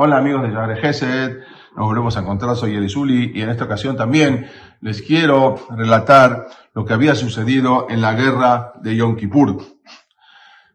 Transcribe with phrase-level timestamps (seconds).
[0.00, 1.38] Hola amigos de Yagre Gesed,
[1.74, 4.48] nos volvemos a encontrar, soy Elisuli y en esta ocasión también
[4.80, 9.60] les quiero relatar lo que había sucedido en la guerra de Yom Kippur.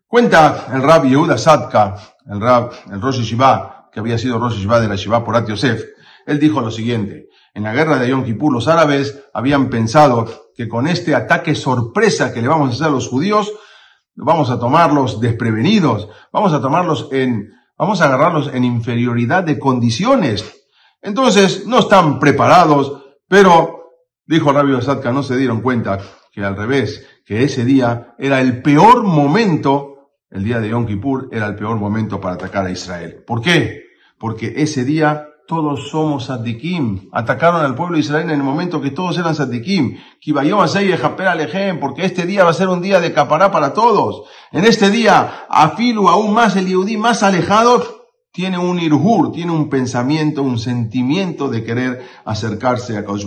[0.07, 1.95] Cuenta el Rab Yehuda Sadka,
[2.29, 5.85] el Rab, el Rosh Yeshiva, que había sido Rosh Yeshiva de la Yeshiva por Yosef.
[6.25, 10.67] Él dijo lo siguiente, en la guerra de Yom Kippur los árabes habían pensado que
[10.67, 13.53] con este ataque sorpresa que le vamos a hacer a los judíos,
[14.15, 20.65] vamos a tomarlos desprevenidos, vamos a tomarlos en Vamos a agarrarlos en inferioridad de condiciones.
[21.01, 23.91] Entonces, no están preparados, pero,
[24.25, 25.99] dijo Rabbi Sadka, no se dieron cuenta
[26.31, 31.29] que al revés, que ese día era el peor momento, el día de Yom Kippur
[31.31, 33.23] era el peor momento para atacar a Israel.
[33.25, 33.83] ¿Por qué?
[34.17, 37.09] Porque ese día todos somos Sadikim.
[37.11, 39.97] Atacaron al pueblo de Israel en el momento que todos eran Sadikim.
[41.79, 44.23] Porque este día va a ser un día de capará para todos.
[44.51, 47.83] En este día, Afilu, aún más el Yehudí más alejado,
[48.31, 53.25] tiene un irhur, tiene un pensamiento, un sentimiento de querer acercarse a Kaush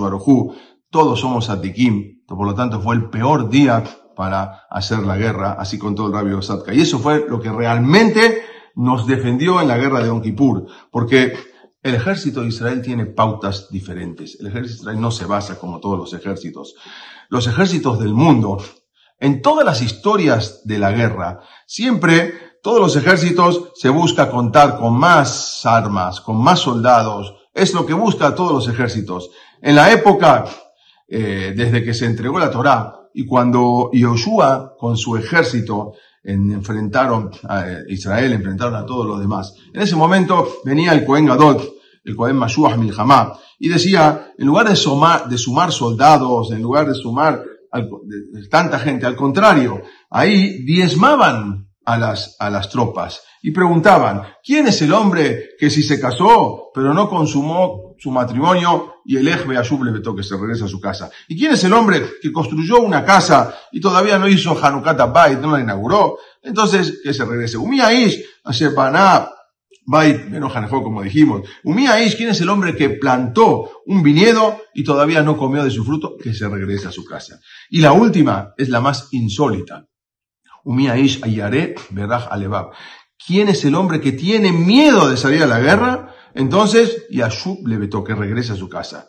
[0.91, 2.25] Todos somos Sadikim.
[2.27, 3.85] Por lo tanto, fue el peor día
[4.17, 6.75] para hacer la guerra, así con todo el rabio Sadka.
[6.75, 8.43] Y eso fue lo que realmente
[8.75, 10.67] nos defendió en la guerra de Yom Kippur.
[10.91, 11.35] Porque
[11.87, 14.37] el ejército de Israel tiene pautas diferentes.
[14.41, 16.75] El ejército de Israel no se basa como todos los ejércitos.
[17.29, 18.59] Los ejércitos del mundo,
[19.21, 24.99] en todas las historias de la guerra, siempre todos los ejércitos se busca contar con
[24.99, 27.37] más armas, con más soldados.
[27.55, 29.31] Es lo que busca todos los ejércitos.
[29.63, 30.45] En la época,
[31.07, 35.93] eh, desde que se entregó la Torá, y cuando Yoshua con su ejército
[36.25, 39.55] enfrentaron a Israel, enfrentaron a todos los demás.
[39.73, 41.76] En ese momento venía el Cohen Gadot,
[42.07, 46.87] el Cohen Mashuach Milhamá, y decía, en lugar de sumar, de sumar soldados, en lugar
[46.87, 47.43] de sumar
[48.51, 54.83] tanta gente, al contrario, ahí diezmaban a las, a las tropas y preguntaban, ¿quién es
[54.83, 59.93] el hombre que si se casó pero no consumó su matrimonio y el Ejbe le
[59.93, 61.11] vetó que se regresa a su casa?
[61.29, 65.39] ¿Y quién es el hombre que construyó una casa y todavía no hizo Hanukkah Bait,
[65.39, 66.19] no la inauguró?
[66.43, 67.57] Entonces, que se regrese.
[67.57, 69.29] Umiaish, Ashepaná,
[69.87, 71.49] Bait Benojanejó, como dijimos.
[71.63, 75.85] Umíaish, ¿quién es el hombre que plantó un viñedo y todavía no comió de su
[75.85, 76.17] fruto?
[76.17, 77.39] Que se regrese a su casa.
[77.71, 79.87] Y la última es la más insólita.
[80.65, 82.73] Umíaish Ayare Beraj Alebab.
[83.25, 86.15] ¿Quién es el hombre que tiene miedo de salir a la guerra?
[86.35, 89.09] Entonces, Yashub le vetó que regrese a su casa.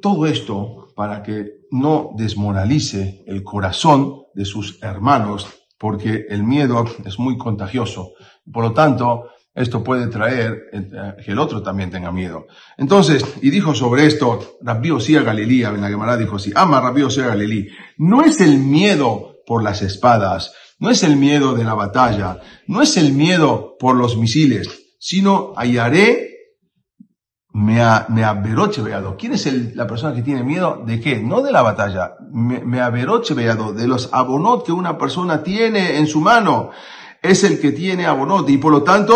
[0.00, 5.46] Todo esto para que no desmoralice el corazón de sus hermanos,
[5.78, 8.12] porque el miedo es muy contagioso.
[8.52, 12.46] Por lo tanto, esto puede traer eh, que el otro también tenga miedo.
[12.76, 17.02] Entonces, y dijo sobre esto, Rabbi Osía Galilí, en la Gemara dijo así, ama Rabbi
[17.02, 21.74] Osía Galilí, no es el miedo por las espadas, no es el miedo de la
[21.74, 26.37] batalla, no es el miedo por los misiles, sino hallaré
[27.58, 29.16] me, me aberoche veado.
[29.16, 31.20] ¿Quién es la persona que tiene miedo de qué?
[31.20, 32.78] No de la batalla, me, me
[33.34, 36.70] veado, de los abonot que una persona tiene en su mano
[37.20, 39.14] es el que tiene abonote y por lo tanto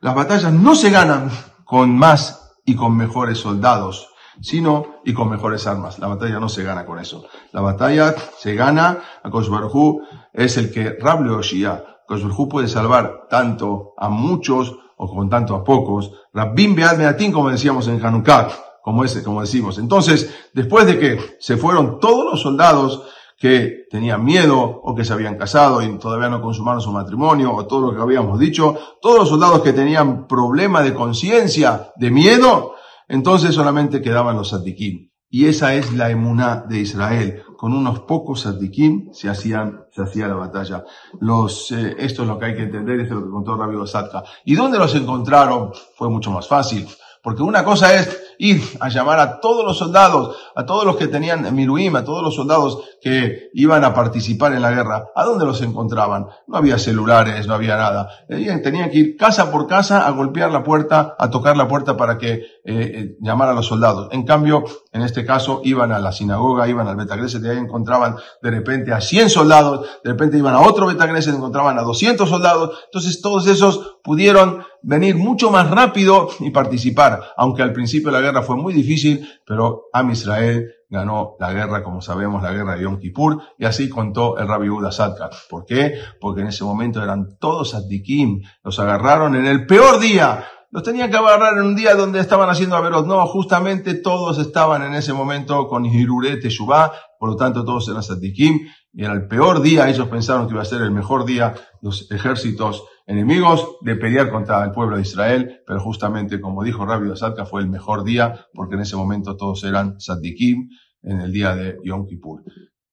[0.00, 1.30] las batallas no se ganan
[1.64, 4.08] con más y con mejores soldados,
[4.40, 6.00] sino y con mejores armas.
[6.00, 7.26] La batalla no se gana con eso.
[7.52, 13.94] La batalla se gana, a Baruj es el que Rable Oshia, Baruj puede salvar tanto
[13.96, 16.12] a muchos o con tanto a pocos.
[16.32, 18.48] Rabbim Bead Meatín, como decíamos en Hanukkah,
[18.82, 19.78] como, ese, como decimos.
[19.78, 23.02] Entonces, después de que se fueron todos los soldados,
[23.38, 27.66] que tenían miedo o que se habían casado y todavía no consumaron su matrimonio o
[27.66, 32.74] todo lo que habíamos dicho, todos los soldados que tenían problema de conciencia, de miedo,
[33.08, 35.10] entonces solamente quedaban los sadikim.
[35.36, 37.42] Y esa es la emuná de Israel.
[37.58, 40.82] Con unos pocos sadikim se hacían, se hacía la batalla.
[41.20, 43.76] Los, eh, esto es lo que hay que entender, esto es lo que contó Rabbi
[43.76, 44.24] Osatka.
[44.46, 45.72] ¿Y dónde los encontraron?
[45.94, 46.88] Fue mucho más fácil.
[47.26, 51.08] Porque una cosa es ir a llamar a todos los soldados, a todos los que
[51.08, 55.08] tenían Miluim, a todos los soldados que iban a participar en la guerra.
[55.12, 56.28] ¿A dónde los encontraban?
[56.46, 58.08] No había celulares, no había nada.
[58.28, 62.16] Tenían que ir casa por casa a golpear la puerta, a tocar la puerta para
[62.16, 64.08] que eh, eh, llamara a los soldados.
[64.12, 64.62] En cambio,
[64.92, 68.92] en este caso, iban a la sinagoga, iban al Betagreset y ahí encontraban de repente
[68.92, 72.78] a 100 soldados, de repente iban a otro Betagreset encontraban a 200 soldados.
[72.84, 78.42] Entonces todos esos pudieron venir mucho más rápido y participar, aunque al principio la guerra
[78.42, 82.98] fue muy difícil, pero Am Israel ganó la guerra, como sabemos, la guerra de Yom
[82.98, 85.30] Kippur, y así contó el Rabbi Uda Sadka.
[85.50, 85.94] ¿Por qué?
[86.20, 91.10] Porque en ese momento eran todos Adikim, los agarraron en el peor día, los tenían
[91.10, 93.06] que agarrar en un día donde estaban haciendo Averot.
[93.06, 98.02] No, justamente todos estaban en ese momento con Hirurete Teshuvah, por lo tanto todos eran
[98.02, 98.60] Sadikim,
[98.92, 102.10] y era el peor día, ellos pensaron que iba a ser el mejor día, los
[102.10, 107.46] ejércitos enemigos de pelear contra el pueblo de Israel, pero justamente como dijo Rabbi Asalka
[107.46, 110.68] fue el mejor día porque en ese momento todos eran Saddikim
[111.02, 112.42] en el día de Yom Kippur.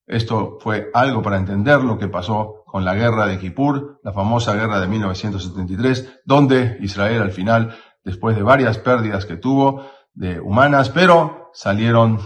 [0.06, 4.54] Esto fue algo para entender lo que pasó con la guerra de Kippur, la famosa
[4.54, 9.84] guerra de 1973, donde Israel al final, después de varias pérdidas que tuvo
[10.14, 12.20] de humanas, pero salieron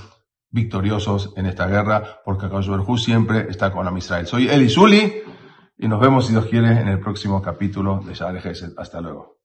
[0.50, 4.26] victoriosos en esta guerra, porque Akash siempre está con la Israel.
[4.26, 5.14] Soy Eli Zuli
[5.78, 8.34] y nos vemos, si Dios quiere, en el próximo capítulo de Shah
[8.78, 9.37] Hasta luego.